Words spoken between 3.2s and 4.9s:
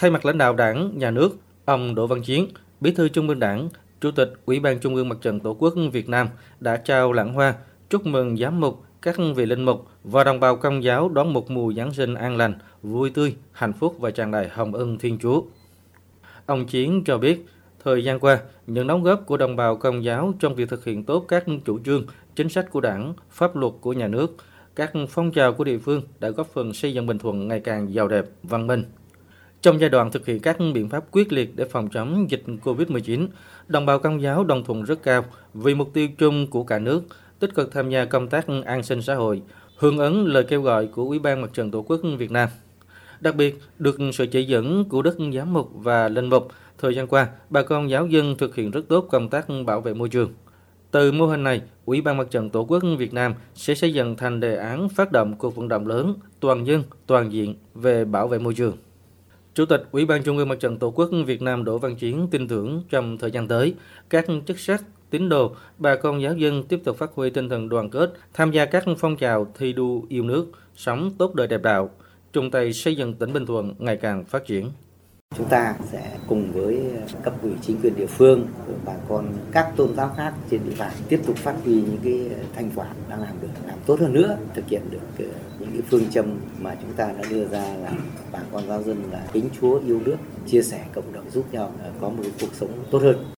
ương Đảng, Chủ tịch Ủy ban